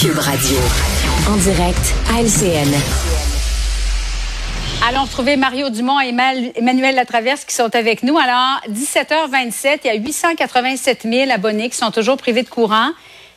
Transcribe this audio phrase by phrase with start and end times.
[0.00, 0.58] Cube Radio.
[1.30, 2.68] En direct à LCN.
[4.88, 8.18] Allons retrouver Mario Dumont et Emmanuel Latraverse qui sont avec nous.
[8.18, 12.90] Alors, 17h27, il y a 887 000 abonnés qui sont toujours privés de courant.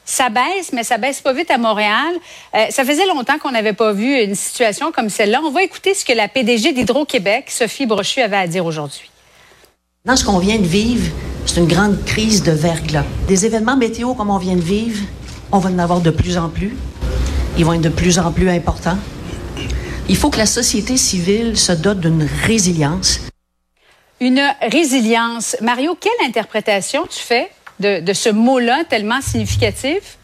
[0.04, 2.16] Ça baisse, mais ça baisse pas vite à Montréal.
[2.56, 5.42] Euh, ça faisait longtemps qu'on n'avait pas vu une situation comme celle-là.
[5.44, 9.12] On va écouter ce que la PDG d'Hydro-Québec, Sophie Brochu, avait à dire aujourd'hui.
[10.06, 11.12] Dans ce qu'on vient de vivre,
[11.46, 13.05] c'est une grande crise de verglas.
[13.27, 15.02] Des événements météo comme on vient de vivre,
[15.52, 16.76] on va en avoir de plus en plus.
[17.58, 18.98] Ils vont être de plus en plus importants.
[20.09, 23.22] Il faut que la société civile se dote d'une résilience.
[24.20, 25.55] Une résilience.
[25.62, 30.17] Mario, quelle interprétation tu fais de, de ce mot-là tellement significatif?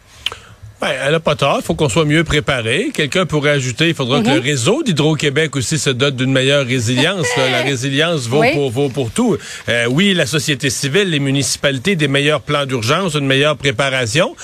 [0.81, 1.58] Ben, elle n'a pas tort.
[1.59, 2.90] Il faut qu'on soit mieux préparé.
[2.91, 4.41] Quelqu'un pourrait ajouter, il faudra que le mhm.
[4.41, 7.27] réseau d'Hydro-Québec aussi se dote d'une meilleure résilience.
[7.38, 9.38] La résilience vaut, pour, vaut pour tout.
[9.70, 14.35] Euh, oui, la société civile, les municipalités, des meilleurs plans d'urgence, une meilleure préparation.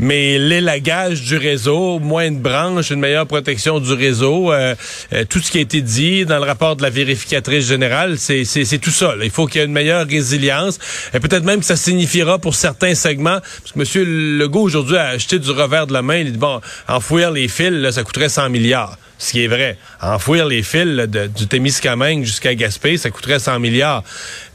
[0.00, 4.74] Mais l'élagage du réseau, moins de branches, une meilleure protection du réseau, euh,
[5.12, 8.78] euh, tout ce qui a été dit dans le rapport de la vérificatrice générale, c'est
[8.80, 9.14] tout ça.
[9.22, 10.80] Il faut qu'il y ait une meilleure résilience.
[11.14, 14.38] Et peut-être même que ça signifiera pour certains segments, parce que M.
[14.38, 16.16] Legault aujourd'hui a acheté du revers de la main.
[16.16, 18.96] Il dit, bon, enfouir les fils, là, ça coûterait 100 milliards.
[19.16, 19.78] Ce qui est vrai.
[20.02, 24.02] Enfouir les fils de, du Témiscamingue jusqu'à Gaspé, ça coûterait 100 milliards.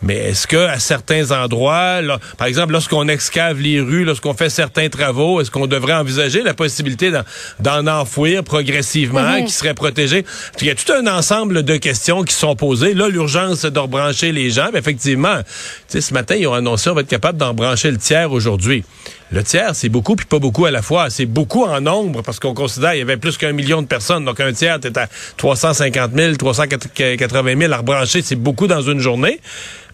[0.02, 2.02] Mais est-ce que à certains endroits,
[2.38, 6.54] par exemple, lorsqu'on excave les rues, lorsqu'on fait certains travaux, est-ce qu'on devrait envisager la
[6.54, 7.12] possibilité
[7.60, 9.46] d'en enfouir progressivement, mm-hmm.
[9.46, 10.26] qui serait protégé?
[10.60, 12.94] Il y a tout un ensemble de questions qui sont posées.
[12.94, 14.70] Là, l'urgence, c'est de rebrancher les gens.
[14.74, 15.40] Mais effectivement,
[15.88, 18.84] ce matin, ils ont annoncé qu'on va être capable d'en brancher le tiers aujourd'hui.
[19.32, 21.12] Le tiers, c'est beaucoup puis pas beaucoup à la fois.
[21.12, 24.26] C'est beaucoup en nombre parce qu'on considère qu'il y avait plus qu'un million de personnes.
[24.26, 28.24] Donc un tiers, t'es à 350 000, 380 000 à rebrancher.
[28.24, 29.40] C'est beaucoup dans une journée.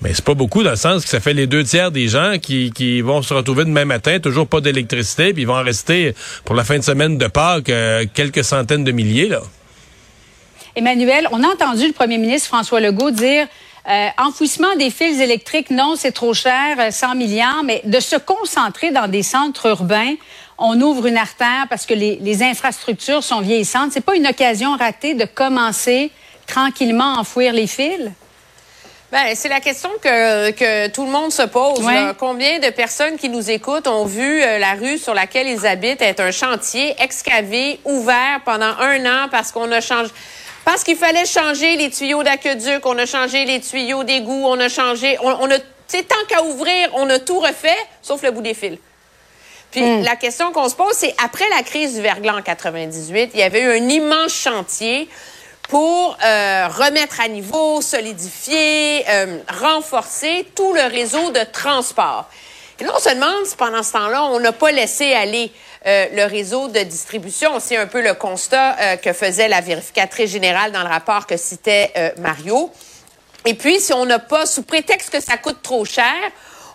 [0.02, 2.36] Mais c'est pas beaucoup dans le sens que ça fait les deux tiers des gens
[2.42, 6.14] qui, vont se retrouver demain matin, toujours pas d'électricité, puis ils vont en rester
[6.44, 9.28] pour la fin de semaine de Pâques euh, quelques centaines de milliers.
[9.28, 9.42] là.
[10.76, 13.48] Emmanuel, on a entendu le premier ministre François Legault dire
[13.90, 18.16] euh, enfouissement des fils électriques, non, c'est trop cher, 100 euh, milliards, mais de se
[18.16, 20.16] concentrer dans des centres urbains,
[20.58, 23.92] on ouvre une artère parce que les, les infrastructures sont vieillissantes.
[23.92, 26.12] C'est pas une occasion ratée de commencer
[26.46, 28.12] tranquillement à enfouir les fils?
[29.12, 31.80] Ben, c'est la question que, que tout le monde se pose.
[32.18, 36.02] Combien de personnes qui nous écoutent ont vu euh, la rue sur laquelle ils habitent
[36.02, 40.12] être un chantier excavé, ouvert pendant un an parce qu'on a changé
[40.66, 44.68] parce qu'il fallait changer les tuyaux d'aqueduc, on a changé les tuyaux d'égout, on a
[44.68, 48.56] changé, on, on a, tant qu'à ouvrir, on a tout refait, sauf le bout des
[48.56, 48.78] fils.
[49.72, 50.04] Puis hmm.
[50.04, 53.44] la question qu'on se pose, c'est après la crise du verglas en 98, il y
[53.44, 55.08] avait eu un immense chantier
[55.70, 62.30] pour euh, remettre à niveau, solidifier, euh, renforcer tout le réseau de transport.
[62.80, 65.52] Et là, on pendant ce temps-là, on n'a pas laissé aller
[65.86, 67.60] euh, le réseau de distribution.
[67.60, 71.38] C'est un peu le constat euh, que faisait la vérificatrice générale dans le rapport que
[71.38, 72.72] citait euh, Mario.
[73.46, 76.14] Et puis, si on n'a pas, sous prétexte que ça coûte trop cher,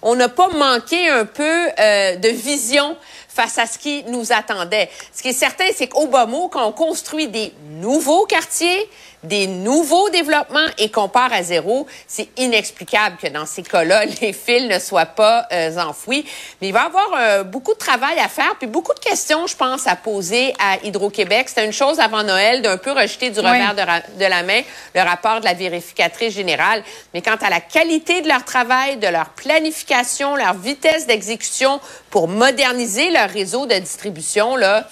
[0.01, 2.97] on n'a pas manqué un peu de vision
[3.29, 4.89] face à ce qui nous attendait.
[5.13, 8.89] Ce qui est certain, c'est qu'au bas mot, quand on construit des nouveaux quartiers,
[9.23, 14.33] des nouveaux développements et qu'on part à zéro, c'est inexplicable que dans ces cas-là, les
[14.33, 16.25] fils ne soient pas euh, enfouis.
[16.61, 19.47] Mais il va y avoir euh, beaucoup de travail à faire, puis beaucoup de questions,
[19.47, 21.49] je pense, à poser à Hydro-Québec.
[21.49, 24.63] C'était une chose avant Noël d'un peu rejeter du revers de, de, la main
[24.95, 26.83] le rapport de la vérificatrice générale.
[27.13, 32.29] Mais quant à la qualité de leur travail, de leur planification, leur vitesse d'exécution pour
[32.29, 34.87] moderniser leur réseau de distribution, là,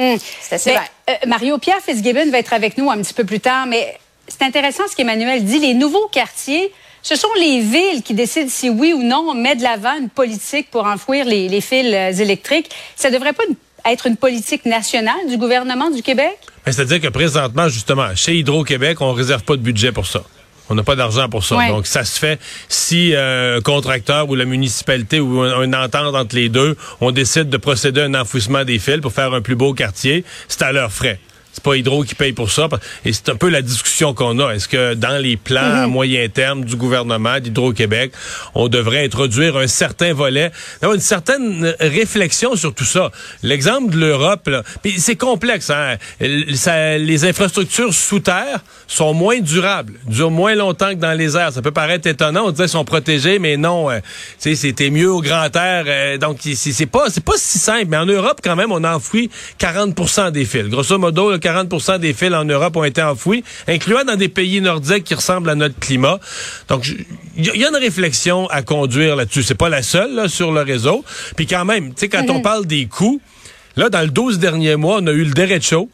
[0.00, 0.16] Hmm.
[0.40, 0.80] C'est euh,
[1.26, 4.84] Mario Pierre Fitzgibbon va être avec nous un petit peu plus tard, mais c'est intéressant
[4.90, 5.58] ce qu'Emmanuel dit.
[5.58, 6.72] Les nouveaux quartiers,
[7.02, 10.08] ce sont les villes qui décident si oui ou non on met de l'avant une
[10.08, 12.70] politique pour enfouir les, fils euh, électriques.
[12.96, 13.42] Ça devrait pas
[13.84, 16.38] être une politique nationale du gouvernement du Québec?
[16.64, 20.22] Ben, c'est-à-dire que présentement, justement, chez Hydro-Québec, on réserve pas de budget pour ça.
[20.70, 21.56] On n'a pas d'argent pour ça.
[21.68, 26.36] Donc, ça se fait si euh, un contracteur ou la municipalité ou une entente entre
[26.36, 29.56] les deux, on décide de procéder à un enfouissement des fils pour faire un plus
[29.56, 31.18] beau quartier, c'est à leurs frais.
[31.52, 32.68] C'est pas Hydro qui paye pour ça.
[33.04, 34.52] Et c'est un peu la discussion qu'on a.
[34.52, 35.92] Est-ce que dans les plans à mhm.
[35.92, 38.12] moyen terme du gouvernement d'Hydro-Québec,
[38.54, 40.52] on devrait introduire un certain volet,
[40.82, 43.10] une certaine réflexion sur tout ça?
[43.42, 44.48] L'exemple de l'Europe,
[44.96, 45.70] c'est complexe.
[45.70, 45.96] Hein?
[46.20, 51.52] les infrastructures sous terre sont moins durables, durent moins longtemps que dans les airs.
[51.52, 52.46] Ça peut paraître étonnant.
[52.46, 53.90] On disait sont protégés, mais non.
[53.90, 54.00] Euh,
[54.38, 55.84] c'était mieux au grand air.
[55.86, 57.86] Euh, donc c'est pas pas si simple.
[57.88, 60.66] Mais en Europe, quand même, on enfouit 40% des fils.
[60.68, 65.04] Grosso modo, 40% des fils en Europe ont été enfouis, incluant dans des pays nordiques
[65.04, 66.20] qui ressemblent à notre climat.
[66.68, 66.86] Donc,
[67.36, 69.42] il y, a une réflexion à conduire là-dessus.
[69.42, 71.04] C'est pas la seule sur le réseau.
[71.36, 72.42] Puis quand même, tu sais, quand on mhm.
[72.42, 73.20] parle des coûts,
[73.76, 75.88] là, dans le 12 derniers mois, on a eu le Derecho,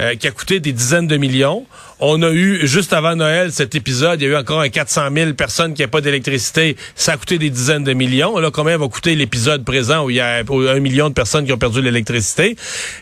[0.00, 1.66] euh, qui a coûté des dizaines de millions.
[2.00, 5.08] On a eu, juste avant Noël, cet épisode, il y a eu encore un 400
[5.14, 6.76] 000 personnes qui n'ont pas d'électricité.
[6.94, 8.38] Ça a coûté des dizaines de millions.
[8.38, 11.52] Là, combien va coûter l'épisode présent où il y a un million de personnes qui
[11.52, 12.56] ont perdu l'électricité?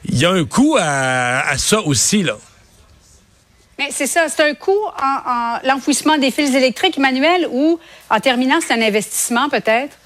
[0.05, 2.37] Il y a un coût à, à ça aussi, là.
[3.79, 8.20] Mais c'est ça, c'est un coût en, en l'enfouissement des fils électriques, Emmanuel, ou en
[8.20, 9.96] terminant, c'est un investissement peut-être?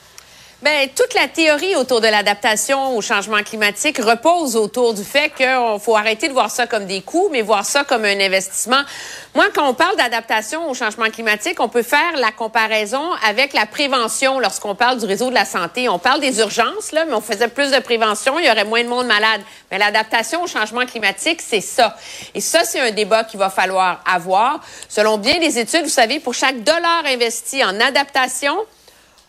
[0.61, 5.47] Bien, toute la théorie autour de l'adaptation au changement climatique repose autour du fait qu'il
[5.81, 8.83] faut arrêter de voir ça comme des coûts, mais voir ça comme un investissement.
[9.37, 13.67] Moi, quand on parle d'adaptation au changement climatique, on peut faire la comparaison avec la
[13.67, 15.89] prévention lorsqu'on parle du réseau de la santé.
[15.89, 18.83] On parle des urgences, là, mais on faisait plus de prévention, il y aurait moins
[18.83, 19.43] de monde malade.
[19.71, 21.97] Mais l'adaptation au changement climatique, c'est ça.
[22.35, 24.59] Et ça, c'est un débat qu'il va falloir avoir.
[24.89, 28.57] Selon bien des études, vous savez, pour chaque dollar investi en adaptation,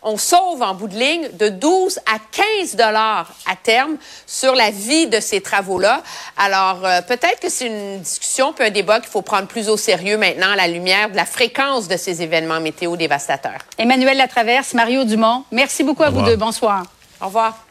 [0.01, 2.17] on sauve en bout de ligne de 12 à
[2.59, 6.01] 15 dollars à terme sur la vie de ces travaux-là.
[6.37, 9.77] Alors, euh, peut-être que c'est une discussion puis un débat qu'il faut prendre plus au
[9.77, 13.59] sérieux maintenant à la lumière de la fréquence de ces événements météo dévastateurs.
[13.77, 16.35] Emmanuel Latraverse, Mario Dumont, merci beaucoup à vous deux.
[16.35, 16.83] Bonsoir.
[17.21, 17.68] Au revoir.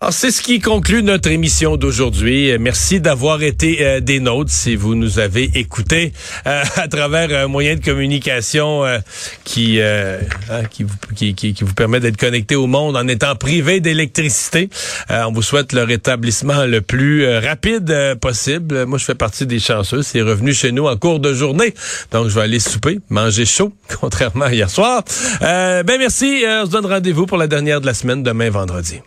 [0.00, 2.52] Alors, c'est ce qui conclut notre émission d'aujourd'hui.
[2.52, 6.12] Euh, merci d'avoir été euh, des nôtres si vous nous avez écoutés
[6.46, 8.84] euh, à travers un moyen de communication
[9.42, 13.80] qui, hein, qui, vous, qui, qui, vous permet d'être connecté au monde en étant privé
[13.80, 14.70] d'électricité.
[15.10, 18.86] on vous souhaite le rétablissement le plus rapide possible.
[18.86, 20.02] Moi, je fais partie des chanceux.
[20.02, 21.74] C'est revenu chez nous en cours de journée.
[22.12, 25.02] Donc, je vais aller souper, manger chaud, contrairement à hier soir.
[25.40, 26.44] ben merci.
[26.46, 29.00] on se donne rendez-vous pour la dernière de la semaine demain vendredi.